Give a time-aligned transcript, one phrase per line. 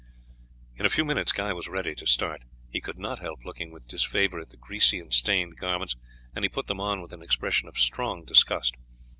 [0.77, 2.41] In a few minutes Guy was ready to start.
[2.71, 5.95] He could not help looking with disfavour at the greasy and stained garments,
[6.35, 8.73] and he put them on with an expression of strong disgust.